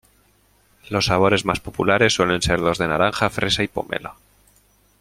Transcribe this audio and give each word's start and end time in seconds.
Los 0.89 1.05
sabores 1.05 1.45
más 1.45 1.59
populares 1.59 2.13
suelen 2.15 2.41
ser 2.41 2.59
los 2.59 2.79
de 2.79 2.87
naranja, 2.87 3.29
fresa, 3.29 3.61
y 3.61 3.67
pomelo. 3.67 4.15